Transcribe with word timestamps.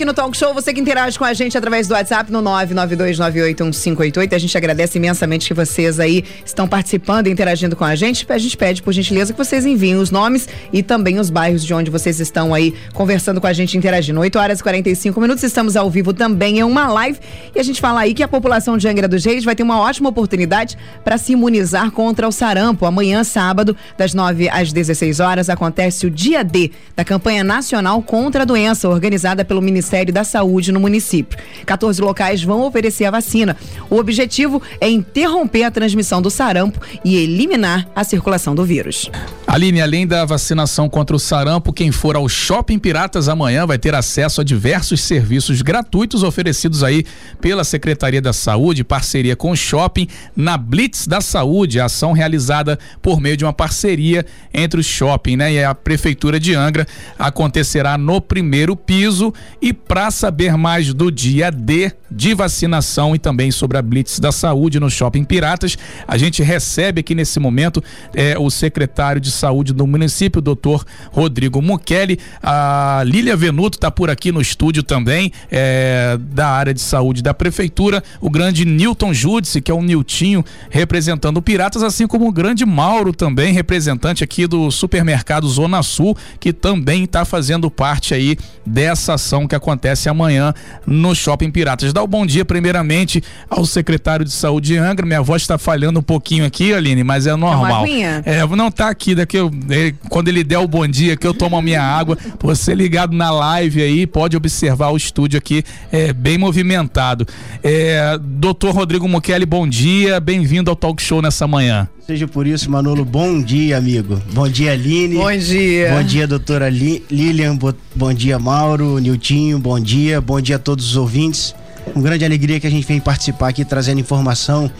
aqui 0.00 0.04
no 0.06 0.14
Talk 0.14 0.34
Show. 0.34 0.54
Você 0.54 0.72
que 0.72 0.80
interage 0.80 1.18
com 1.18 1.26
a 1.26 1.34
gente 1.34 1.58
através 1.58 1.86
do 1.86 1.92
WhatsApp 1.92 2.32
no 2.32 2.40
992981588. 2.40 4.32
A 4.32 4.38
gente 4.38 4.56
agradece 4.56 4.96
imensamente 4.96 5.46
que 5.46 5.52
vocês 5.52 6.00
aí 6.00 6.24
estão 6.42 6.66
participando 6.66 7.26
e 7.26 7.30
interagindo 7.30 7.76
com 7.76 7.84
a 7.84 7.94
gente. 7.94 8.24
A 8.30 8.38
gente 8.38 8.56
pede, 8.56 8.82
por 8.82 8.94
gentileza, 8.94 9.34
que 9.34 9.38
vocês 9.38 9.66
enviem 9.66 9.96
os 9.96 10.10
nomes 10.10 10.48
e 10.72 10.82
também 10.82 11.18
os 11.18 11.28
bairros 11.28 11.62
de 11.62 11.74
onde 11.74 11.90
vocês 11.90 12.18
estão 12.18 12.54
aí 12.54 12.74
conversando 12.94 13.42
com 13.42 13.46
a 13.46 13.52
gente, 13.52 13.76
interagindo. 13.76 14.18
8 14.20 14.38
horas 14.38 14.60
e 14.60 14.62
45 14.62 15.20
minutos. 15.20 15.44
Estamos 15.44 15.76
ao 15.76 15.90
vivo 15.90 16.14
também 16.14 16.60
em 16.60 16.62
uma 16.62 16.88
live. 16.88 17.18
E 17.54 17.60
a 17.60 17.62
gente 17.62 17.78
fala 17.78 18.00
aí 18.00 18.14
que 18.14 18.22
a 18.22 18.28
população 18.28 18.78
de 18.78 18.88
Angra 18.88 19.06
dos 19.06 19.22
Reis 19.22 19.44
vai 19.44 19.54
ter 19.54 19.62
uma 19.62 19.80
ótima 19.80 20.08
oportunidade 20.08 20.78
para 21.04 21.18
se 21.18 21.32
imunizar 21.32 21.90
contra 21.90 22.26
o 22.26 22.32
sarampo. 22.32 22.86
Amanhã, 22.86 23.22
sábado, 23.22 23.76
das 23.98 24.14
9 24.14 24.48
às 24.48 24.72
16 24.72 25.20
horas, 25.20 25.50
acontece 25.50 26.06
o 26.06 26.10
dia 26.10 26.42
D 26.42 26.70
da 26.96 27.04
campanha 27.04 27.44
nacional 27.44 28.00
contra 28.00 28.44
a 28.44 28.46
doença, 28.46 28.88
organizada 28.88 29.44
pelo 29.44 29.60
Ministério 29.60 29.89
da 30.12 30.24
Saúde 30.24 30.72
no 30.72 30.78
município. 30.78 31.38
14 31.66 32.00
locais 32.00 32.42
vão 32.42 32.62
oferecer 32.62 33.04
a 33.04 33.10
vacina. 33.10 33.56
O 33.88 33.96
objetivo 33.96 34.62
é 34.80 34.88
interromper 34.88 35.64
a 35.64 35.70
transmissão 35.70 36.22
do 36.22 36.30
sarampo 36.30 36.80
e 37.04 37.16
eliminar 37.16 37.88
a 37.94 38.04
circulação 38.04 38.54
do 38.54 38.64
vírus. 38.64 39.10
Aline, 39.46 39.80
além 39.80 40.06
da 40.06 40.24
vacinação 40.24 40.88
contra 40.88 41.16
o 41.16 41.18
sarampo, 41.18 41.72
quem 41.72 41.90
for 41.90 42.14
ao 42.14 42.28
Shopping 42.28 42.78
Piratas 42.78 43.28
amanhã 43.28 43.66
vai 43.66 43.78
ter 43.78 43.94
acesso 43.96 44.40
a 44.40 44.44
diversos 44.44 45.00
serviços 45.00 45.60
gratuitos 45.60 46.22
oferecidos 46.22 46.84
aí 46.84 47.04
pela 47.40 47.64
Secretaria 47.64 48.22
da 48.22 48.32
Saúde, 48.32 48.84
parceria 48.84 49.34
com 49.34 49.50
o 49.50 49.56
Shopping, 49.56 50.06
na 50.36 50.56
Blitz 50.56 51.08
da 51.08 51.20
Saúde, 51.20 51.80
ação 51.80 52.12
realizada 52.12 52.78
por 53.02 53.20
meio 53.20 53.36
de 53.36 53.44
uma 53.44 53.52
parceria 53.52 54.24
entre 54.54 54.78
o 54.78 54.84
Shopping 54.84 55.36
né, 55.36 55.52
e 55.52 55.64
a 55.64 55.74
Prefeitura 55.74 56.38
de 56.38 56.54
Angra. 56.54 56.86
Acontecerá 57.18 57.98
no 57.98 58.20
primeiro 58.20 58.76
piso 58.76 59.34
e 59.60 59.72
para 59.86 60.10
saber 60.10 60.56
mais 60.56 60.94
do 60.94 61.10
dia 61.10 61.50
D 61.50 61.92
de 62.10 62.34
vacinação 62.34 63.14
e 63.14 63.18
também 63.18 63.50
sobre 63.50 63.78
a 63.78 63.82
Blitz 63.82 64.18
da 64.18 64.30
Saúde 64.30 64.78
no 64.78 64.90
Shopping 64.90 65.24
Piratas, 65.24 65.76
a 66.06 66.16
gente 66.16 66.42
recebe 66.42 67.00
aqui 67.00 67.14
nesse 67.14 67.40
momento 67.40 67.82
é, 68.14 68.38
o 68.38 68.50
secretário 68.50 69.20
de 69.20 69.30
Saúde 69.30 69.72
do 69.72 69.86
município, 69.86 70.40
doutor 70.40 70.84
Rodrigo 71.10 71.62
Mukeli. 71.62 72.18
A 72.42 73.02
Lília 73.04 73.36
Venuto 73.36 73.78
está 73.78 73.90
por 73.90 74.10
aqui 74.10 74.30
no 74.30 74.40
estúdio 74.40 74.82
também, 74.82 75.32
é, 75.50 76.18
da 76.20 76.48
área 76.48 76.74
de 76.74 76.80
saúde 76.80 77.22
da 77.22 77.32
prefeitura. 77.32 78.02
O 78.20 78.28
grande 78.28 78.64
Newton 78.64 79.14
Júdice, 79.14 79.60
que 79.60 79.70
é 79.70 79.74
o 79.74 79.82
Niltinho, 79.82 80.44
representando 80.68 81.38
o 81.38 81.42
Piratas, 81.42 81.82
assim 81.82 82.06
como 82.06 82.28
o 82.28 82.32
grande 82.32 82.64
Mauro 82.64 83.12
também, 83.12 83.52
representante 83.52 84.22
aqui 84.22 84.46
do 84.46 84.70
supermercado 84.70 85.48
Zona 85.48 85.82
Sul, 85.82 86.16
que 86.38 86.52
também 86.52 87.04
está 87.04 87.24
fazendo 87.24 87.70
parte 87.70 88.14
aí 88.14 88.36
dessa 88.64 89.14
ação 89.14 89.48
que 89.48 89.54
acontece 89.54 89.69
amanhã 90.08 90.54
no 90.86 91.14
Shopping 91.14 91.50
Piratas. 91.50 91.92
Dá 91.92 92.02
o 92.02 92.04
um 92.04 92.08
bom 92.08 92.26
dia 92.26 92.44
primeiramente 92.44 93.22
ao 93.48 93.64
secretário 93.64 94.24
de 94.24 94.32
saúde 94.32 94.68
de 94.68 94.76
Angra. 94.76 95.06
Minha 95.06 95.22
voz 95.22 95.42
está 95.42 95.58
falhando 95.58 96.00
um 96.00 96.02
pouquinho 96.02 96.44
aqui, 96.44 96.72
Aline, 96.72 97.02
mas 97.02 97.26
é 97.26 97.34
normal. 97.34 97.84
É, 98.24 98.46
não 98.56 98.70
tá 98.70 98.88
aqui, 98.88 99.14
daqui 99.14 99.36
eu, 99.36 99.50
é, 99.70 99.92
quando 100.08 100.28
ele 100.28 100.44
der 100.44 100.58
o 100.58 100.68
bom 100.68 100.86
dia 100.86 101.16
que 101.16 101.26
eu 101.26 101.34
tomo 101.34 101.56
a 101.56 101.62
minha 101.62 101.82
água. 101.82 102.16
Você 102.40 102.74
ligado 102.74 103.14
na 103.14 103.30
live 103.30 103.82
aí, 103.82 104.06
pode 104.06 104.36
observar 104.36 104.90
o 104.90 104.96
estúdio 104.96 105.38
aqui 105.38 105.64
é, 105.90 106.12
bem 106.12 106.38
movimentado. 106.38 107.26
É, 107.62 108.18
doutor 108.20 108.74
Rodrigo 108.74 109.08
Mukeli, 109.08 109.46
bom 109.46 109.66
dia, 109.66 110.20
bem-vindo 110.20 110.70
ao 110.70 110.76
Talk 110.76 111.02
Show 111.02 111.20
nessa 111.20 111.46
manhã. 111.46 111.88
Seja 112.06 112.26
por 112.26 112.46
isso, 112.46 112.70
Manolo, 112.70 113.04
bom 113.04 113.40
dia, 113.40 113.76
amigo. 113.76 114.20
Bom 114.32 114.48
dia, 114.48 114.72
Aline. 114.72 115.16
Bom 115.16 115.36
dia. 115.36 115.92
Bom 115.94 116.02
dia, 116.02 116.26
doutora 116.26 116.68
Lilian. 116.68 117.56
Bom 117.94 118.12
dia, 118.12 118.38
Mauro, 118.38 118.98
Niltinho. 118.98 119.58
Bom 119.58 119.78
dia. 119.78 120.20
Bom 120.20 120.40
dia 120.40 120.56
a 120.56 120.58
todos 120.58 120.90
os 120.90 120.96
ouvintes. 120.96 121.54
Com 121.92 122.00
grande 122.00 122.24
alegria 122.24 122.58
que 122.58 122.66
a 122.66 122.70
gente 122.70 122.86
vem 122.86 123.00
participar 123.00 123.48
aqui 123.48 123.64
trazendo 123.64 124.00
informação 124.00 124.70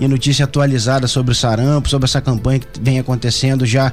e 0.00 0.06
notícia 0.06 0.44
atualizada 0.44 1.08
sobre 1.08 1.32
o 1.32 1.34
sarampo, 1.34 1.88
sobre 1.88 2.06
essa 2.06 2.20
campanha 2.20 2.60
que 2.60 2.80
vem 2.80 2.98
acontecendo 2.98 3.66
já 3.66 3.92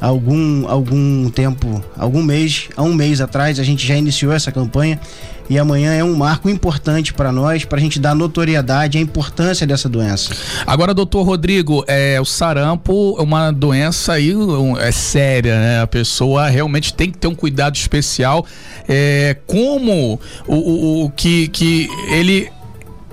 algum, 0.00 0.68
algum 0.68 1.30
tempo, 1.30 1.82
algum 1.96 2.22
mês, 2.22 2.68
há 2.76 2.82
um 2.82 2.94
mês 2.94 3.20
atrás, 3.20 3.58
a 3.58 3.62
gente 3.64 3.86
já 3.86 3.96
iniciou 3.96 4.32
essa 4.32 4.52
campanha 4.52 5.00
e 5.48 5.58
amanhã 5.58 5.92
é 5.92 6.02
um 6.02 6.14
marco 6.14 6.48
importante 6.48 7.14
para 7.14 7.30
nós, 7.30 7.64
para 7.64 7.78
a 7.78 7.80
gente 7.80 8.00
dar 8.00 8.14
notoriedade 8.14 8.98
à 8.98 9.00
importância 9.00 9.66
dessa 9.66 9.88
doença. 9.88 10.34
Agora, 10.66 10.92
doutor 10.92 11.22
Rodrigo, 11.22 11.84
é, 11.86 12.20
o 12.20 12.24
sarampo 12.24 13.16
é 13.18 13.22
uma 13.22 13.52
doença 13.52 14.14
aí, 14.14 14.32
é 14.80 14.90
séria, 14.90 15.58
né? 15.58 15.80
A 15.82 15.86
pessoa 15.86 16.48
realmente 16.48 16.92
tem 16.92 17.10
que 17.10 17.18
ter 17.18 17.28
um 17.28 17.34
cuidado 17.34 17.76
especial. 17.76 18.44
É, 18.88 19.36
como 19.46 20.20
o, 20.46 20.54
o, 20.54 21.04
o 21.04 21.10
que, 21.10 21.48
que 21.48 21.88
ele 22.10 22.50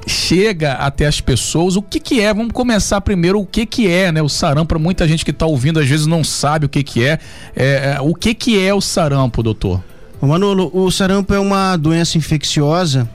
chega 0.07 0.73
até 0.73 1.05
as 1.05 1.21
pessoas, 1.21 1.75
o 1.75 1.81
que 1.81 1.99
que 1.99 2.19
é? 2.19 2.33
Vamos 2.33 2.51
começar 2.51 2.99
primeiro 3.01 3.39
o 3.39 3.45
que 3.45 3.65
que 3.65 3.87
é, 3.87 4.11
né? 4.11 4.21
O 4.21 4.29
sarampo, 4.29 4.77
muita 4.79 5.07
gente 5.07 5.23
que 5.23 5.31
está 5.31 5.45
ouvindo, 5.45 5.79
às 5.79 5.87
vezes 5.87 6.05
não 6.05 6.23
sabe 6.23 6.65
o 6.65 6.69
que 6.69 6.83
que 6.83 7.03
é. 7.03 7.19
é. 7.55 7.95
é 7.95 8.01
o 8.01 8.13
que 8.13 8.33
que 8.33 8.59
é 8.59 8.73
o 8.73 8.81
sarampo, 8.81 9.41
doutor? 9.41 9.83
Manolo, 10.21 10.71
o 10.73 10.89
sarampo 10.89 11.33
é 11.33 11.39
uma 11.39 11.75
doença 11.75 12.17
infecciosa 12.17 13.09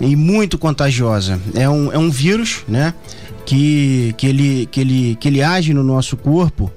e 0.00 0.14
muito 0.14 0.58
contagiosa. 0.58 1.40
É 1.54 1.68
um, 1.68 1.92
é 1.92 1.98
um 1.98 2.10
vírus, 2.10 2.62
né? 2.68 2.92
Que, 3.46 4.14
que, 4.16 4.26
ele, 4.26 4.68
que, 4.70 4.80
ele, 4.80 5.16
que 5.18 5.28
ele 5.28 5.42
age 5.42 5.72
no 5.72 5.82
nosso 5.82 6.16
corpo 6.16 6.70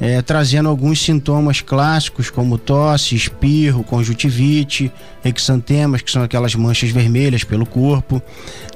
é, 0.00 0.20
trazendo 0.20 0.68
alguns 0.68 1.00
sintomas 1.00 1.60
clássicos 1.60 2.30
como 2.30 2.58
tosse, 2.58 3.14
espirro, 3.14 3.82
conjuntivite, 3.82 4.92
exantemas, 5.24 6.02
que 6.02 6.10
são 6.10 6.22
aquelas 6.22 6.54
manchas 6.54 6.90
vermelhas 6.90 7.42
pelo 7.44 7.66
corpo, 7.66 8.22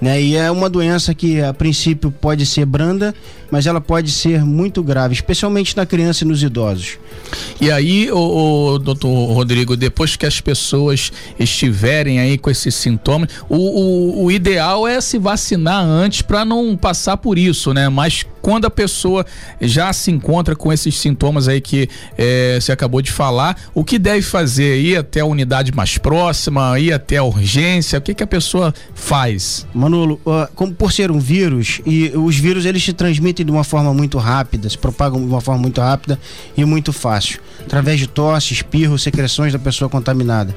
né? 0.00 0.20
E 0.20 0.36
é 0.36 0.50
uma 0.50 0.68
doença 0.68 1.14
que 1.14 1.40
a 1.40 1.52
princípio 1.52 2.10
pode 2.10 2.44
ser 2.46 2.64
branda, 2.64 3.14
mas 3.50 3.66
ela 3.66 3.80
pode 3.80 4.10
ser 4.10 4.44
muito 4.44 4.82
grave, 4.82 5.14
especialmente 5.14 5.76
na 5.76 5.86
criança 5.86 6.24
e 6.24 6.26
nos 6.26 6.42
idosos. 6.42 6.98
E 7.60 7.70
aí, 7.70 8.10
o, 8.10 8.74
o 8.74 8.78
doutor 8.78 9.32
Rodrigo, 9.32 9.76
depois 9.76 10.16
que 10.16 10.26
as 10.26 10.40
pessoas 10.40 11.12
estiverem 11.38 12.18
aí 12.18 12.38
com 12.38 12.50
esses 12.50 12.74
sintomas, 12.74 13.28
o, 13.48 13.56
o, 13.56 14.24
o 14.24 14.32
ideal 14.32 14.88
é 14.88 15.00
se 15.00 15.18
vacinar 15.18 15.84
antes 15.84 16.22
para 16.22 16.44
não 16.44 16.76
passar 16.76 17.16
por 17.16 17.38
isso, 17.38 17.72
né? 17.74 17.88
Mas 17.88 18.24
quando 18.40 18.64
a 18.64 18.70
pessoa 18.70 19.24
já 19.60 19.92
se 19.92 20.10
encontra 20.10 20.56
com 20.56 20.72
esses 20.72 20.94
sintomas 20.96 21.09
aí 21.48 21.60
que 21.60 21.88
é, 22.16 22.58
você 22.60 22.72
acabou 22.72 23.00
de 23.02 23.10
falar, 23.10 23.56
o 23.74 23.84
que 23.84 23.98
deve 23.98 24.22
fazer? 24.22 24.80
Ir 24.80 24.96
até 24.96 25.20
a 25.20 25.24
unidade 25.24 25.72
mais 25.72 25.98
próxima, 25.98 26.78
ir 26.78 26.92
até 26.92 27.16
a 27.18 27.24
urgência? 27.24 27.98
O 27.98 28.02
que, 28.02 28.14
que 28.14 28.22
a 28.22 28.26
pessoa 28.26 28.74
faz? 28.94 29.66
Manolo, 29.74 30.20
uh, 30.26 30.48
como 30.54 30.72
por 30.72 30.92
ser 30.92 31.10
um 31.10 31.18
vírus, 31.18 31.80
e 31.86 32.12
os 32.14 32.36
vírus 32.36 32.64
eles 32.64 32.82
se 32.82 32.92
transmitem 32.92 33.44
de 33.44 33.52
uma 33.52 33.64
forma 33.64 33.92
muito 33.94 34.18
rápida, 34.18 34.68
se 34.68 34.78
propagam 34.78 35.20
de 35.20 35.26
uma 35.26 35.40
forma 35.40 35.60
muito 35.60 35.80
rápida 35.80 36.18
e 36.56 36.64
muito 36.64 36.92
fácil, 36.92 37.40
através 37.60 37.98
de 37.98 38.06
tosse, 38.06 38.52
espirro, 38.52 38.98
secreções 38.98 39.52
da 39.52 39.58
pessoa 39.58 39.88
contaminada. 39.88 40.54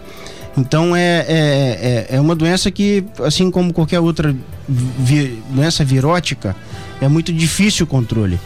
Então 0.56 0.96
é, 0.96 1.26
é, 1.28 2.08
é, 2.10 2.16
é 2.16 2.22
uma 2.22 2.36
doença 2.36 2.70
que, 2.70 3.04
assim 3.24 3.50
como 3.50 3.74
qualquer 3.74 4.00
outra 4.00 4.36
vi, 4.68 5.42
doença 5.50 5.84
virótica, 5.84 6.56
é 7.02 7.08
muito 7.08 7.34
difícil 7.34 7.86
o 7.86 7.88
controle. 7.88 8.40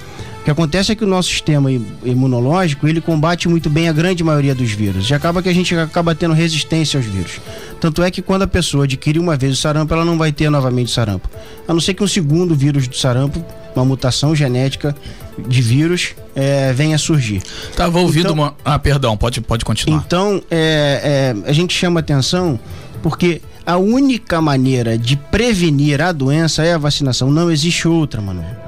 O 0.47 0.50
que 0.50 0.52
acontece 0.52 0.94
é 0.94 0.96
que 0.96 1.03
o 1.03 1.08
nosso 1.08 1.28
sistema 1.28 1.69
imunológico 2.06 2.88
ele 2.88 3.02
combate 3.02 3.50
muito 3.50 3.69
bem 3.69 3.90
a 3.90 3.91
grande 3.91 4.24
maioria 4.24 4.56
dos 4.56 4.72
vírus. 4.72 5.09
E 5.09 5.13
acaba 5.13 5.44
que 5.44 5.50
a 5.50 5.53
gente 5.53 5.75
acaba 5.75 6.16
tendo 6.16 6.34
resistência 6.34 6.97
aos 6.97 7.06
vírus. 7.06 7.41
Tanto 7.81 8.02
é 8.02 8.09
que 8.09 8.22
quando 8.22 8.44
a 8.44 8.47
pessoa 8.47 8.86
adquire 8.86 9.19
uma 9.19 9.36
vez 9.36 9.52
o 9.52 9.56
sarampo, 9.57 9.94
ela 9.94 10.06
não 10.06 10.18
vai 10.18 10.31
ter 10.31 10.50
novamente 10.50 10.88
o 10.88 10.91
sarampo. 10.91 11.30
A 11.68 11.74
não 11.74 11.81
ser 11.81 11.96
que 11.96 12.02
um 12.02 12.07
segundo 12.07 12.56
vírus 12.56 12.88
do 12.88 12.96
sarampo, 12.96 13.44
uma 13.75 13.84
mutação 13.84 14.34
genética 14.34 14.96
de 15.38 15.62
vírus, 15.62 16.16
é, 16.34 16.72
venha 16.72 16.96
a 16.96 16.97
surgir. 16.97 17.41
Estava 17.69 18.00
ouvindo 18.00 18.28
então, 18.28 18.34
uma. 18.34 18.56
Ah, 18.63 18.80
perdão, 18.80 19.18
pode, 19.18 19.41
pode 19.41 19.66
continuar. 19.66 20.02
Então, 20.07 20.41
é, 20.50 21.36
é, 21.46 21.50
a 21.50 21.52
gente 21.52 21.74
chama 21.74 22.00
atenção 22.00 22.57
porque 23.04 23.42
a 23.66 23.75
única 23.75 24.39
maneira 24.39 24.98
de 24.98 25.18
prevenir 25.18 26.01
a 26.01 26.13
doença 26.13 26.63
é 26.63 26.74
a 26.74 26.77
vacinação, 26.77 27.30
não 27.30 27.51
existe 27.51 27.86
outra, 27.86 28.22
Manuel. 28.22 28.67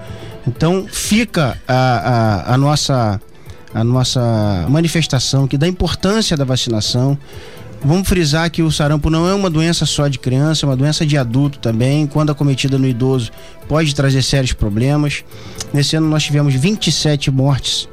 Então 0.49 0.87
fica 0.91 1.57
a, 1.67 1.73
a, 1.75 2.53
a, 2.55 2.57
nossa, 2.57 3.21
a 3.73 3.83
nossa 3.83 4.65
manifestação 4.67 5.47
que 5.47 5.57
da 5.57 5.67
importância 5.67 6.35
da 6.35 6.43
vacinação. 6.43 7.17
Vamos 7.81 8.09
frisar 8.09 8.51
que 8.51 8.61
o 8.61 8.69
sarampo 8.69 9.09
não 9.09 9.29
é 9.29 9.33
uma 9.33 9.49
doença 9.49 9.85
só 9.85 10.09
de 10.09 10.19
criança, 10.19 10.65
é 10.65 10.67
uma 10.67 10.75
doença 10.75 11.05
de 11.05 11.17
adulto 11.17 11.59
também. 11.59 12.05
Quando 12.07 12.29
acometida 12.29 12.77
no 12.77 12.85
idoso, 12.85 13.31
pode 13.69 13.95
trazer 13.95 14.21
sérios 14.21 14.51
problemas. 14.51 15.23
Nesse 15.73 15.95
ano 15.95 16.09
nós 16.09 16.23
tivemos 16.23 16.53
27 16.55 17.31
mortes 17.31 17.87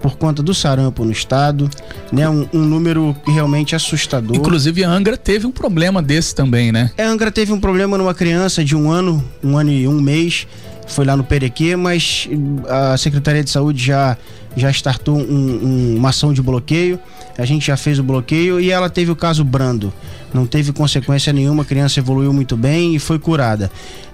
por 0.00 0.16
conta 0.16 0.42
do 0.42 0.52
sarampo 0.52 1.02
no 1.02 1.10
estado, 1.10 1.68
né? 2.12 2.28
Um, 2.28 2.46
um, 2.52 2.60
número 2.60 3.16
realmente 3.26 3.74
assustador. 3.74 4.36
Inclusive 4.36 4.84
a 4.84 4.90
Angra 4.90 5.16
teve 5.16 5.46
um 5.46 5.50
problema 5.50 6.02
desse 6.02 6.34
também, 6.34 6.70
né? 6.70 6.92
É, 6.98 7.04
a 7.04 7.10
Angra 7.10 7.32
teve 7.32 7.54
um 7.54 7.58
problema 7.58 7.96
numa 7.96 8.12
criança 8.12 8.62
de 8.62 8.76
um 8.76 8.90
ano, 8.90 9.24
um 9.42 9.56
ano 9.56 9.70
e 9.70 9.88
um 9.88 10.00
mês, 10.02 10.46
foi 10.86 11.04
lá 11.04 11.16
no 11.16 11.24
Perequê, 11.24 11.76
mas 11.76 12.28
a 12.68 12.96
Secretaria 12.96 13.42
de 13.42 13.50
Saúde 13.50 13.84
já 13.84 14.16
já 14.56 14.70
startou 14.70 15.18
um, 15.18 15.22
um, 15.22 15.96
uma 15.96 16.10
ação 16.10 16.32
de 16.32 16.40
bloqueio. 16.40 16.98
A 17.36 17.44
gente 17.44 17.66
já 17.66 17.76
fez 17.76 17.98
o 17.98 18.02
bloqueio 18.02 18.60
e 18.60 18.70
ela 18.70 18.88
teve 18.88 19.10
o 19.10 19.16
caso 19.16 19.44
brando. 19.44 19.92
não 20.32 20.46
teve 20.46 20.72
consequência 20.72 21.32
nenhuma, 21.32 21.62
a 21.62 21.66
criança 21.66 21.98
evoluiu 21.98 22.32
muito 22.32 22.56
bem 22.56 22.94
e 22.94 22.98
foi 22.98 23.18
curada. 23.18 23.70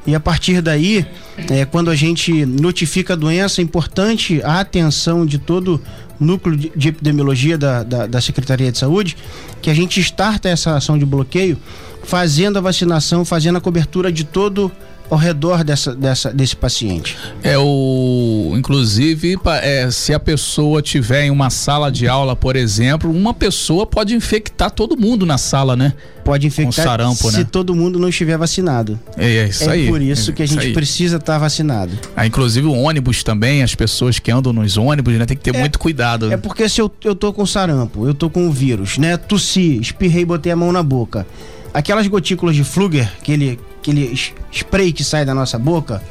E 0.06 0.14
a 0.14 0.20
partir 0.20 0.62
daí, 0.62 1.06
é, 1.50 1.64
quando 1.66 1.90
a 1.90 1.94
gente 1.94 2.46
notifica 2.46 3.12
a 3.12 3.16
doença, 3.16 3.60
é 3.60 3.64
importante 3.64 4.40
a 4.42 4.60
atenção 4.60 5.26
de 5.26 5.38
todo 5.38 5.80
núcleo 6.18 6.56
de, 6.56 6.72
de 6.74 6.88
epidemiologia 6.88 7.58
da, 7.58 7.82
da, 7.82 8.06
da 8.06 8.20
Secretaria 8.20 8.72
de 8.72 8.78
Saúde, 8.78 9.16
que 9.60 9.68
a 9.68 9.74
gente 9.74 10.00
starta 10.00 10.48
essa 10.48 10.76
ação 10.76 10.98
de 10.98 11.04
bloqueio 11.04 11.58
fazendo 12.02 12.56
a 12.56 12.60
vacinação, 12.62 13.24
fazendo 13.24 13.58
a 13.58 13.60
cobertura 13.60 14.10
de 14.10 14.24
todo 14.24 14.72
ao 15.10 15.18
redor 15.18 15.64
dessa, 15.64 15.94
dessa, 15.94 16.32
desse 16.32 16.54
paciente. 16.54 17.16
É 17.42 17.58
o, 17.58 18.54
inclusive, 18.56 19.36
é, 19.62 19.90
se 19.90 20.14
a 20.14 20.20
pessoa 20.20 20.80
tiver 20.80 21.24
em 21.24 21.30
uma 21.30 21.50
sala 21.50 21.90
de 21.90 22.06
aula, 22.06 22.36
por 22.36 22.54
exemplo, 22.54 23.10
uma 23.10 23.34
pessoa 23.34 23.84
pode 23.84 24.14
infectar 24.14 24.70
todo 24.70 24.96
mundo 24.96 25.26
na 25.26 25.36
sala, 25.36 25.74
né? 25.74 25.92
Pode 26.24 26.46
infectar 26.46 26.84
Com 26.84 26.90
sarampo, 26.90 27.30
se 27.30 27.38
né? 27.38 27.46
todo 27.50 27.74
mundo 27.74 27.98
não 27.98 28.08
estiver 28.08 28.38
vacinado. 28.38 29.00
É, 29.16 29.26
é 29.38 29.48
isso 29.48 29.68
é 29.68 29.72
aí. 29.72 29.88
por 29.88 30.00
isso 30.00 30.30
é 30.30 30.34
que 30.34 30.42
a 30.42 30.46
gente 30.46 30.66
aí. 30.66 30.72
precisa 30.72 31.16
estar 31.16 31.38
vacinado. 31.38 31.92
Ah, 32.14 32.26
inclusive 32.26 32.66
o 32.68 32.72
ônibus 32.72 33.24
também, 33.24 33.62
as 33.62 33.74
pessoas 33.74 34.18
que 34.18 34.30
andam 34.30 34.52
nos 34.52 34.76
ônibus, 34.76 35.14
né? 35.14 35.26
Tem 35.26 35.36
que 35.36 35.42
ter 35.42 35.54
É- 35.56 35.58
muito 35.58 35.78
cuidado. 35.78 36.30
É 36.32 36.36
porque 36.36 36.68
se 36.68 36.80
eu, 36.80 36.90
eu 37.04 37.16
tô 37.16 37.32
com 37.32 37.44
sarampo, 37.44 38.06
eu 38.06 38.14
tô 38.14 38.30
com 38.30 38.46
o 38.46 38.52
vírus, 38.52 38.96
né? 38.96 39.16
Tossi, 39.16 39.80
espirrei, 39.80 40.24
botei 40.24 40.52
a 40.52 40.56
mão 40.56 40.70
na 40.70 40.82
boca. 40.82 41.26
Aquelas 41.72 42.06
gotículas 42.06 42.54
de 42.54 42.64
Fluger, 42.64 43.10
aquele, 43.20 43.58
aquele 43.80 44.12
spray 44.52 44.92
que 44.92 45.02
sai 45.02 45.24
da 45.24 45.34
nossa 45.34 45.58
boca, 45.58 46.02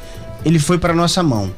ele 0.44 0.58
foi 0.58 0.78
para 0.78 0.92
nossa 0.92 1.22
mão. 1.22 1.50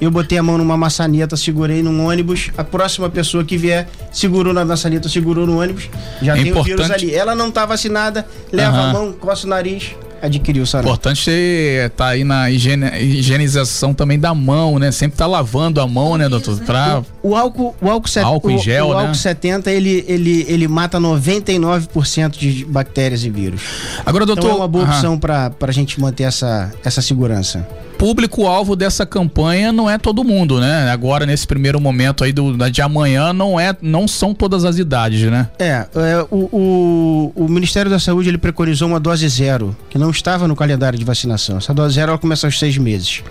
Eu 0.00 0.10
botei 0.10 0.38
a 0.38 0.42
mão 0.42 0.56
numa 0.56 0.78
maçaneta, 0.78 1.36
segurei 1.36 1.82
num 1.82 2.06
ônibus. 2.06 2.50
A 2.56 2.64
próxima 2.64 3.10
pessoa 3.10 3.44
que 3.44 3.58
vier 3.58 3.86
segurou 4.10 4.54
na 4.54 4.64
maçaneta, 4.64 5.10
segurou 5.10 5.46
no 5.46 5.60
ônibus. 5.60 5.90
Já 6.22 6.38
É 6.38 6.42
tem 6.42 6.52
o 6.52 6.62
vírus 6.62 6.80
importante- 6.86 7.04
ali. 7.04 7.14
Ela 7.14 7.34
não 7.34 7.50
tá 7.50 7.66
vacinada, 7.66 8.26
leva 8.50 8.78
Aham. 8.78 8.88
a 8.88 8.92
mão, 8.94 9.12
coça 9.12 9.46
o 9.46 9.50
nariz, 9.50 9.90
adquiriu 10.22 10.62
o 10.62 10.66
sarampo. 10.66 10.88
Importante 10.90 11.30
estar 11.30 12.08
aí 12.08 12.24
na 12.24 12.50
higiene- 12.50 12.90
higienização 13.00 13.92
também 13.94 14.18
da 14.18 14.34
mão, 14.34 14.78
né? 14.78 14.90
Sempre 14.90 15.16
tá 15.18 15.26
lavando 15.26 15.80
a 15.80 15.86
mão, 15.86 16.16
né, 16.16 16.28
doutor? 16.28 16.58
Pra... 16.60 17.02
O 17.22 17.34
álcool, 17.36 17.74
o 17.80 17.88
álcool, 17.90 18.08
set- 18.08 18.24
Álcool 18.24 18.50
em 18.50 18.56
o- 18.56 18.58
gel, 18.58 18.88
o 18.88 18.94
né? 18.94 19.00
álcool 19.00 19.14
70, 19.14 19.70
ele, 19.70 20.04
ele, 20.08 20.44
ele 20.48 20.68
mata 20.68 20.98
99% 21.00 22.30
de 22.38 22.64
bactérias 22.64 23.24
e 23.24 23.30
vírus. 23.30 23.62
Agora, 24.04 24.26
doutor, 24.26 24.44
Então 24.44 24.56
é 24.56 24.60
uma 24.60 24.68
boa 24.68 24.84
opção 24.84 25.18
para 25.18 25.52
a 25.60 25.72
gente 25.72 26.00
manter 26.00 26.24
essa, 26.24 26.70
essa 26.84 27.00
segurança. 27.02 27.66
Público-alvo 28.00 28.74
dessa 28.74 29.04
campanha 29.04 29.70
não 29.70 29.88
é 29.88 29.98
todo 29.98 30.24
mundo, 30.24 30.58
né? 30.58 30.90
Agora, 30.90 31.26
nesse 31.26 31.46
primeiro 31.46 31.78
momento 31.78 32.24
aí 32.24 32.32
do, 32.32 32.56
de 32.70 32.80
amanhã, 32.80 33.30
não, 33.30 33.60
é, 33.60 33.76
não 33.82 34.08
são 34.08 34.32
todas 34.32 34.64
as 34.64 34.78
idades, 34.78 35.30
né? 35.30 35.50
É, 35.58 35.86
é, 35.94 36.26
o, 36.30 36.48
o, 36.50 37.32
o 37.36 37.46
Ministério 37.46 37.90
da 37.90 37.98
Saúde 37.98 38.30
ele 38.30 38.38
preconizou 38.38 38.88
uma 38.88 38.98
dose 38.98 39.28
zero, 39.28 39.76
que 39.90 39.98
não 39.98 40.08
estava 40.08 40.48
no 40.48 40.56
calendário 40.56 40.98
de 40.98 41.04
vacinação. 41.04 41.58
Essa 41.58 41.74
dose 41.74 41.96
zero 41.96 42.12
ela 42.12 42.18
começa 42.18 42.46
aos 42.46 42.58
seis 42.58 42.78
meses. 42.78 43.22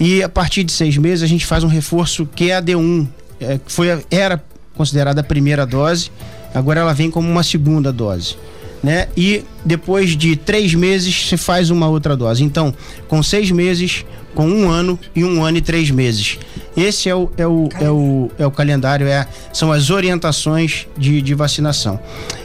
E 0.00 0.22
a 0.22 0.28
partir 0.28 0.64
de 0.64 0.72
seis 0.72 0.96
meses 0.96 1.22
a 1.22 1.26
gente 1.26 1.44
faz 1.44 1.62
um 1.62 1.68
reforço 1.68 2.26
que 2.34 2.50
é 2.50 2.56
a 2.56 2.62
D1, 2.62 3.06
é, 3.38 3.58
que 3.58 3.70
foi, 3.70 3.88
era 4.10 4.42
considerada 4.74 5.20
a 5.20 5.24
primeira 5.24 5.66
dose, 5.66 6.10
agora 6.54 6.80
ela 6.80 6.94
vem 6.94 7.10
como 7.10 7.30
uma 7.30 7.42
segunda 7.42 7.92
dose. 7.92 8.36
Né? 8.82 9.08
E 9.16 9.44
depois 9.64 10.16
de 10.16 10.36
três 10.36 10.74
meses 10.74 11.28
se 11.28 11.36
faz 11.36 11.70
uma 11.70 11.88
outra 11.88 12.16
dose. 12.16 12.44
Então, 12.44 12.74
com 13.08 13.22
seis 13.22 13.50
meses, 13.50 14.04
com 14.36 14.46
um 14.46 14.68
ano 14.68 14.98
e 15.14 15.24
um 15.24 15.42
ano 15.42 15.58
e 15.58 15.60
três 15.60 15.90
meses. 15.90 16.38
Esse 16.76 17.08
é 17.08 17.14
o, 17.14 17.30
é 17.38 17.46
o, 17.46 17.68
é 17.80 17.90
o, 17.90 18.30
é 18.38 18.46
o 18.46 18.50
calendário, 18.50 19.08
é, 19.08 19.26
são 19.50 19.72
as 19.72 19.88
orientações 19.88 20.86
de, 20.96 21.22
de 21.22 21.34
vacinação. 21.34 21.98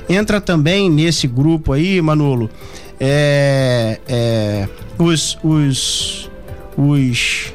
Entra 0.09 0.39
também 0.39 0.89
nesse 0.89 1.27
grupo 1.27 1.73
aí, 1.73 2.01
Manolo, 2.01 2.49
é, 2.97 3.99
é, 4.07 4.69
os, 4.97 5.37
os, 5.43 6.29
os 6.77 7.53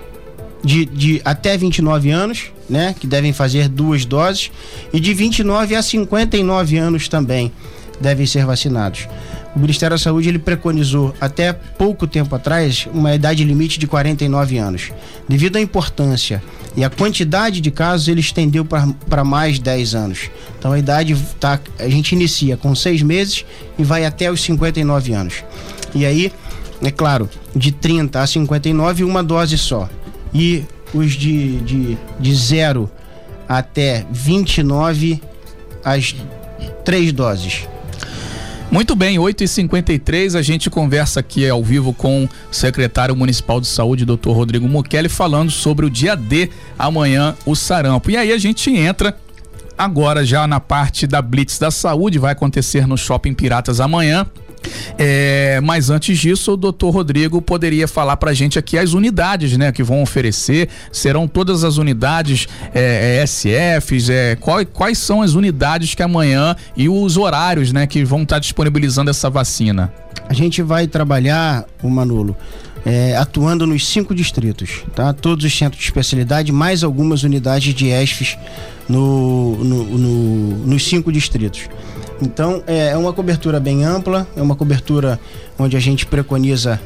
de, 0.62 0.84
de 0.84 1.22
até 1.24 1.56
29 1.56 2.10
anos, 2.10 2.52
né? 2.68 2.94
Que 2.98 3.06
devem 3.06 3.32
fazer 3.32 3.68
duas 3.68 4.04
doses, 4.04 4.50
e 4.92 5.00
de 5.00 5.14
29 5.14 5.74
a 5.74 5.82
59 5.82 6.76
anos 6.76 7.08
também 7.08 7.52
devem 8.00 8.26
ser 8.26 8.44
vacinados. 8.44 9.08
O 9.54 9.58
Ministério 9.58 9.96
da 9.96 9.98
Saúde 9.98 10.28
ele 10.28 10.38
preconizou 10.38 11.14
até 11.20 11.52
pouco 11.52 12.06
tempo 12.06 12.34
atrás 12.34 12.86
uma 12.92 13.14
idade 13.14 13.42
limite 13.42 13.78
de 13.78 13.86
49 13.86 14.58
anos. 14.58 14.92
Devido 15.26 15.56
à 15.56 15.60
importância 15.60 16.42
e 16.76 16.84
à 16.84 16.90
quantidade 16.90 17.62
de 17.62 17.70
casos, 17.70 18.06
ele 18.06 18.20
estendeu 18.20 18.66
para 18.66 19.24
mais 19.24 19.58
10 19.58 19.94
anos. 19.94 20.30
Então 20.58 20.72
a 20.72 20.78
idade 20.78 21.16
tá, 21.40 21.58
a 21.78 21.88
gente 21.88 22.12
inicia 22.12 22.56
com 22.58 22.74
seis 22.74 23.00
meses 23.00 23.46
e 23.78 23.82
vai 23.82 24.04
até 24.04 24.30
os 24.30 24.42
59 24.42 25.14
anos. 25.14 25.42
E 25.94 26.04
aí, 26.04 26.30
é 26.82 26.90
claro, 26.90 27.30
de 27.54 27.72
30 27.72 28.20
a 28.20 28.26
59, 28.26 29.04
uma 29.04 29.24
dose 29.24 29.56
só. 29.56 29.88
E 30.34 30.64
os 30.92 31.12
de, 31.12 31.60
de, 31.60 31.98
de 32.20 32.34
0 32.34 32.90
até 33.48 34.04
29, 34.10 35.22
as 35.82 36.14
três 36.84 37.10
doses. 37.10 37.66
Muito 38.70 38.96
bem, 38.96 39.16
8h53, 39.16 40.36
a 40.36 40.42
gente 40.42 40.68
conversa 40.68 41.20
aqui 41.20 41.48
ao 41.48 41.62
vivo 41.62 41.92
com 41.92 42.24
o 42.24 42.28
secretário 42.50 43.14
municipal 43.14 43.60
de 43.60 43.66
saúde, 43.68 44.04
doutor 44.04 44.32
Rodrigo 44.32 44.68
Mukeli, 44.68 45.08
falando 45.08 45.50
sobre 45.50 45.86
o 45.86 45.90
dia 45.90 46.16
D, 46.16 46.50
amanhã, 46.78 47.34
o 47.46 47.54
sarampo. 47.54 48.10
E 48.10 48.16
aí 48.16 48.32
a 48.32 48.38
gente 48.38 48.70
entra 48.70 49.16
agora 49.78 50.24
já 50.24 50.46
na 50.46 50.58
parte 50.58 51.06
da 51.06 51.22
Blitz 51.22 51.58
da 51.58 51.70
Saúde, 51.70 52.18
vai 52.18 52.32
acontecer 52.32 52.86
no 52.86 52.98
Shopping 52.98 53.34
Piratas 53.34 53.80
amanhã. 53.80 54.26
É, 54.98 55.60
mas 55.62 55.90
antes 55.90 56.18
disso, 56.18 56.52
o 56.52 56.56
doutor 56.56 56.90
Rodrigo 56.90 57.40
poderia 57.40 57.86
falar 57.86 58.16
pra 58.16 58.32
gente 58.32 58.58
aqui 58.58 58.78
as 58.78 58.92
unidades, 58.92 59.56
né, 59.56 59.72
que 59.72 59.82
vão 59.82 60.02
oferecer. 60.02 60.68
Serão 60.92 61.28
todas 61.28 61.64
as 61.64 61.76
unidades 61.76 62.48
é, 62.74 63.18
é, 63.20 63.24
SFs, 63.24 64.08
é, 64.08 64.36
qual, 64.36 64.64
quais 64.66 64.98
são 64.98 65.22
as 65.22 65.34
unidades 65.34 65.94
que 65.94 66.02
amanhã 66.02 66.56
e 66.76 66.88
os 66.88 67.16
horários, 67.16 67.72
né, 67.72 67.86
que 67.86 68.04
vão 68.04 68.22
estar 68.22 68.38
disponibilizando 68.38 69.10
essa 69.10 69.28
vacina? 69.28 69.92
A 70.28 70.34
gente 70.34 70.62
vai 70.62 70.86
trabalhar, 70.86 71.64
o 71.82 71.88
Manolo, 71.88 72.36
é, 72.84 73.16
atuando 73.16 73.66
nos 73.66 73.86
cinco 73.86 74.14
distritos, 74.14 74.84
tá? 74.94 75.12
Todos 75.12 75.44
os 75.44 75.56
centros 75.56 75.80
de 75.80 75.88
especialidade, 75.88 76.52
mais 76.52 76.84
algumas 76.84 77.24
unidades 77.24 77.74
de 77.74 77.88
ESFs 77.88 78.38
no, 78.88 79.56
no, 79.56 79.84
no, 79.84 80.56
nos 80.66 80.84
cinco 80.84 81.10
distritos. 81.10 81.68
Então 82.20 82.62
é 82.66 82.86
é 82.88 82.96
uma 82.96 83.12
cobertura 83.12 83.60
bem 83.60 83.84
ampla, 83.84 84.26
é 84.36 84.42
uma 84.42 84.56
cobertura 84.56 85.18
onde 85.58 85.76
a 85.76 85.80
gente 85.80 86.06
preconiza. 86.06 86.80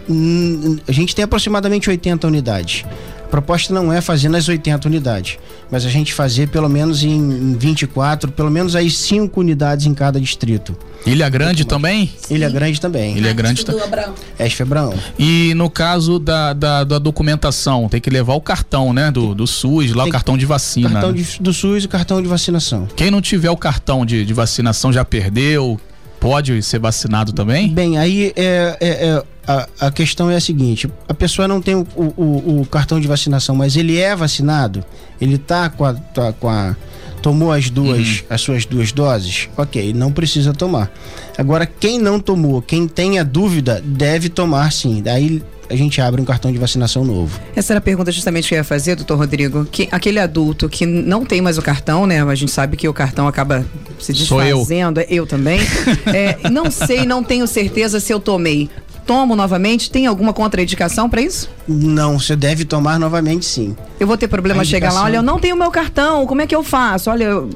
A 0.88 0.92
gente 0.92 1.14
tem 1.14 1.24
aproximadamente 1.24 1.88
80 1.88 2.26
unidades. 2.26 2.84
A 3.30 3.38
proposta 3.40 3.72
não 3.72 3.92
é 3.92 4.00
fazer 4.00 4.28
nas 4.28 4.48
80 4.48 4.88
unidades, 4.88 5.38
mas 5.70 5.86
a 5.86 5.88
gente 5.88 6.12
fazer 6.12 6.48
pelo 6.48 6.68
menos 6.68 7.04
em 7.04 7.10
em 7.20 7.56
24, 7.56 8.32
pelo 8.32 8.50
menos 8.50 8.74
aí 8.74 8.90
5 8.90 9.38
unidades 9.38 9.86
em 9.86 9.94
cada 9.94 10.20
distrito. 10.20 10.76
Ilha 11.06 11.28
Grande 11.28 11.64
também? 11.64 12.10
Ilha 12.28 12.50
Grande 12.50 12.80
também. 12.80 13.16
Ilha 13.16 13.32
Grande 13.32 13.64
tá- 13.64 13.72
do 13.72 13.80
Abraão. 13.80 14.14
ESF 14.36 14.62
Abraão. 14.64 14.94
E 15.16 15.54
no 15.54 15.70
caso 15.70 16.18
da, 16.18 16.52
da, 16.52 16.82
da 16.82 16.98
documentação, 16.98 17.88
tem 17.88 18.00
que 18.00 18.10
levar 18.10 18.34
o 18.34 18.40
cartão, 18.40 18.92
né, 18.92 19.12
do, 19.12 19.32
do 19.32 19.46
SUS, 19.46 19.92
lá 19.94 20.02
Tem 20.02 20.10
o 20.10 20.12
cartão 20.12 20.36
de 20.36 20.44
vacina. 20.44 20.90
Cartão 20.90 21.12
né? 21.12 21.22
de- 21.22 21.40
do 21.40 21.52
SUS 21.52 21.84
e 21.84 21.88
cartão 21.88 22.20
de 22.20 22.26
vacinação. 22.26 22.88
Quem 22.96 23.12
não 23.12 23.20
tiver 23.22 23.50
o 23.50 23.56
cartão 23.56 24.04
de, 24.04 24.24
de 24.24 24.34
vacinação 24.34 24.92
já 24.92 25.04
perdeu, 25.04 25.80
pode 26.20 26.62
ser 26.62 26.78
vacinado 26.78 27.32
também? 27.32 27.68
Bem, 27.72 27.98
aí 27.98 28.32
é, 28.36 28.76
é- 28.80 29.08
é- 29.08 29.22
a, 29.48 29.66
a 29.86 29.90
questão 29.90 30.30
é 30.30 30.36
a 30.36 30.40
seguinte: 30.40 30.88
a 31.08 31.14
pessoa 31.14 31.48
não 31.48 31.60
tem 31.60 31.74
o, 31.74 31.86
o- 31.96 32.60
o 32.60 32.66
cartão 32.66 33.00
de 33.00 33.08
vacinação, 33.08 33.56
mas 33.56 33.74
ele 33.76 33.98
é 33.98 34.14
vacinado, 34.14 34.84
ele 35.20 35.38
tá 35.38 35.68
com 35.70 35.84
a. 35.84 35.94
tá 35.94 36.32
com 36.34 36.48
a- 36.48 36.76
tomou 37.22 37.52
as 37.52 37.68
duas, 37.68 38.24
as 38.30 38.40
suas 38.40 38.64
duas 38.64 38.92
doses, 38.92 39.46
ok, 39.54 39.92
não 39.92 40.10
precisa 40.10 40.54
tomar. 40.54 40.90
Agora, 41.36 41.66
quem 41.66 41.98
não 41.98 42.18
tomou, 42.18 42.62
quem 42.62 42.88
tem 42.88 43.18
a 43.18 43.22
dúvida, 43.22 43.82
deve 43.84 44.30
tomar 44.30 44.72
sim. 44.72 45.02
Daí 45.02 45.42
a 45.70 45.76
gente 45.76 46.00
abre 46.00 46.20
um 46.20 46.24
cartão 46.24 46.50
de 46.52 46.58
vacinação 46.58 47.04
novo. 47.04 47.38
Essa 47.54 47.72
era 47.74 47.78
a 47.78 47.80
pergunta 47.80 48.10
justamente 48.10 48.48
que 48.48 48.54
eu 48.54 48.58
ia 48.58 48.64
fazer, 48.64 48.96
doutor 48.96 49.16
Rodrigo. 49.16 49.64
Que, 49.70 49.88
aquele 49.92 50.18
adulto 50.18 50.68
que 50.68 50.84
não 50.84 51.24
tem 51.24 51.40
mais 51.40 51.56
o 51.58 51.62
cartão, 51.62 52.06
né? 52.06 52.22
A 52.22 52.34
gente 52.34 52.50
sabe 52.50 52.76
que 52.76 52.88
o 52.88 52.92
cartão 52.92 53.28
acaba 53.28 53.64
se 53.98 54.12
Sou 54.14 54.42
eu. 54.42 54.58
desfazendo. 54.58 55.00
Eu, 55.08 55.26
também. 55.26 55.60
É, 56.12 56.48
não 56.50 56.70
sei, 56.70 57.06
não 57.06 57.22
tenho 57.22 57.46
certeza 57.46 58.00
se 58.00 58.12
eu 58.12 58.18
tomei. 58.18 58.68
Tomo 59.06 59.34
novamente? 59.36 59.90
Tem 59.90 60.06
alguma 60.06 60.32
contraindicação 60.32 61.08
para 61.08 61.20
isso? 61.20 61.48
Não, 61.68 62.18
você 62.18 62.34
deve 62.36 62.64
tomar 62.64 62.98
novamente 62.98 63.44
sim. 63.44 63.76
Eu 63.98 64.06
vou 64.06 64.16
ter 64.16 64.28
problema 64.28 64.62
A 64.62 64.64
chegar 64.64 64.92
lá, 64.92 65.04
olha, 65.04 65.16
eu 65.16 65.22
não 65.22 65.38
tenho 65.38 65.56
meu 65.56 65.70
cartão, 65.70 66.26
como 66.26 66.42
é 66.42 66.46
que 66.46 66.54
eu 66.54 66.62
faço? 66.62 67.10
Olha, 67.10 67.24
eu- 67.24 67.50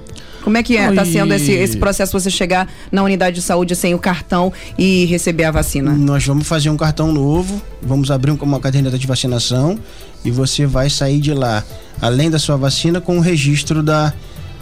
como 0.44 0.56
é 0.58 0.62
que 0.62 0.76
é? 0.76 0.92
Tá 0.92 1.02
Oi. 1.02 1.10
sendo 1.12 1.32
esse, 1.34 1.50
esse 1.52 1.76
processo 1.76 2.12
você 2.12 2.30
chegar 2.30 2.68
na 2.92 3.02
unidade 3.02 3.36
de 3.36 3.42
saúde 3.42 3.74
sem 3.74 3.94
o 3.94 3.98
cartão 3.98 4.52
e 4.78 5.06
receber 5.06 5.44
a 5.44 5.50
vacina? 5.50 5.90
Nós 5.92 6.24
vamos 6.26 6.46
fazer 6.46 6.70
um 6.70 6.76
cartão 6.76 7.12
novo, 7.12 7.60
vamos 7.82 8.10
abrir 8.10 8.30
um- 8.30 8.38
uma 8.42 8.60
caderneta 8.60 8.98
de 8.98 9.06
vacinação 9.06 9.78
e 10.24 10.30
você 10.30 10.66
vai 10.66 10.88
sair 10.90 11.18
de 11.20 11.32
lá, 11.32 11.64
além 12.00 12.30
da 12.30 12.38
sua 12.38 12.56
vacina, 12.56 13.00
com 13.00 13.16
o 13.18 13.20
registro 13.20 13.82
da, 13.82 14.12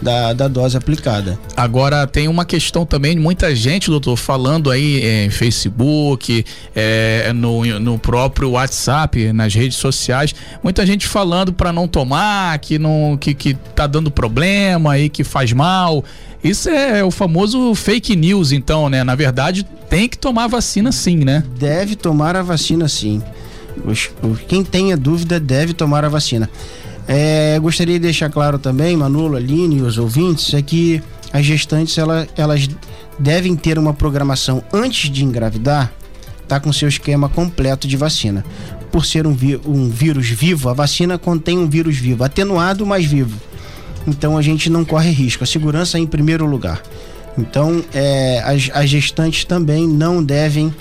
da, 0.02 0.32
da 0.32 0.49
dose 0.49 0.76
aplicada. 0.76 1.38
Agora 1.56 2.06
tem 2.06 2.28
uma 2.28 2.44
questão 2.44 2.85
também, 2.85 3.16
muita 3.16 3.54
gente, 3.54 3.88
doutor, 3.88 4.16
falando 4.16 4.71
aí 4.71 5.00
em 5.26 5.30
Facebook, 5.30 6.44
é, 6.75 7.32
no, 7.32 7.64
no 7.78 7.99
próprio 7.99 8.50
WhatsApp, 8.50 9.32
nas 9.32 9.54
redes 9.54 9.78
sociais, 9.78 10.35
muita 10.62 10.85
gente 10.85 11.06
falando 11.06 11.52
para 11.52 11.73
não 11.73 11.87
tomar, 11.87 12.59
que 12.59 12.78
não 12.78 13.16
que, 13.18 13.32
que 13.32 13.54
tá 13.54 13.87
dando 13.87 14.11
problema 14.11 14.99
e 14.99 15.09
que 15.09 15.23
faz 15.23 15.52
mal. 15.52 16.04
Isso 16.42 16.68
é 16.68 17.04
o 17.04 17.11
famoso 17.11 17.73
fake 17.75 18.16
news, 18.16 18.50
então, 18.50 18.88
né? 18.88 19.04
Na 19.04 19.14
verdade, 19.14 19.64
tem 19.88 20.09
que 20.09 20.18
tomar 20.18 20.49
vacina 20.49 20.90
sim, 20.90 21.18
né? 21.18 21.44
Deve 21.56 21.94
tomar 21.94 22.35
a 22.35 22.42
vacina 22.42 22.88
sim. 22.88 23.23
Quem 24.49 24.64
tenha 24.64 24.97
dúvida 24.97 25.38
deve 25.38 25.73
tomar 25.73 26.04
a 26.04 26.09
vacina. 26.09 26.50
É, 27.06 27.59
gostaria 27.59 27.94
de 27.94 28.00
deixar 28.00 28.30
claro 28.30 28.59
também, 28.59 28.97
Manolo, 28.97 29.37
Aline 29.37 29.78
e 29.78 29.82
os 29.82 29.99
ouvintes, 29.99 30.54
é 30.54 30.62
que 30.62 31.02
as 31.32 31.44
gestantes 31.44 31.97
ela, 31.99 32.26
elas 32.37 32.68
devem 33.18 33.56
ter 33.56 33.78
uma 33.78 33.92
programação 33.92 34.62
antes 34.73 35.11
de 35.11 35.25
engravidar, 35.25 35.92
tá 36.47 36.61
com 36.61 36.73
seu 36.73 36.88
esquema 36.88 37.28
completo 37.28 37.88
de 37.88 37.97
vacina. 37.97 38.44
Por 38.90 39.06
ser 39.06 39.26
um, 39.26 39.37
um 39.66 39.88
vírus 39.88 40.28
vivo, 40.28 40.68
a 40.68 40.75
vacina 40.75 41.18
contém 41.18 41.59
um 41.59 41.68
vírus 41.68 41.97
vivo, 41.97 42.25
atenuado, 42.25 42.85
mas 42.85 43.06
vivo. 43.06 43.40
Então 44.06 44.37
a 44.37 44.42
gente 44.42 44.68
não 44.68 44.85
corre 44.85 45.11
risco. 45.11 45.44
A 45.44 45.47
segurança 45.47 45.97
é 45.97 46.00
em 46.00 46.06
primeiro 46.06 46.44
lugar. 46.44 46.82
Então 47.38 47.82
é, 47.94 48.42
as, 48.44 48.71
as 48.75 48.90
gestantes 48.90 49.44
também 49.44 49.88
não 49.88 50.23
devem 50.23 50.75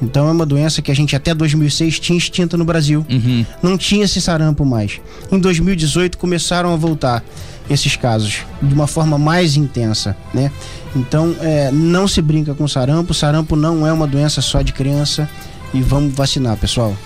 Então 0.00 0.28
é 0.28 0.32
uma 0.32 0.46
doença 0.46 0.80
que 0.80 0.90
a 0.90 0.94
gente 0.94 1.14
até 1.16 1.34
2006 1.34 1.98
tinha 1.98 2.16
extinta 2.16 2.56
no 2.56 2.64
Brasil. 2.64 3.04
Uhum. 3.10 3.44
Não 3.62 3.76
tinha 3.76 4.04
esse 4.04 4.20
sarampo 4.20 4.64
mais. 4.64 5.00
Em 5.30 5.38
2018 5.38 6.16
começaram 6.18 6.72
a 6.72 6.76
voltar 6.76 7.24
esses 7.68 7.96
casos 7.96 8.44
de 8.62 8.72
uma 8.72 8.86
forma 8.86 9.18
mais 9.18 9.56
intensa, 9.56 10.16
né? 10.32 10.50
Então, 10.96 11.36
é, 11.40 11.70
não 11.70 12.08
se 12.08 12.22
brinca 12.22 12.54
com 12.54 12.66
sarampo. 12.66 13.12
Sarampo 13.12 13.54
não 13.54 13.86
é 13.86 13.92
uma 13.92 14.06
doença 14.06 14.40
só 14.40 14.62
de 14.62 14.72
criança. 14.72 15.28
E 15.74 15.82
vamos 15.82 16.14
vacinar, 16.14 16.56
pessoal. 16.56 16.96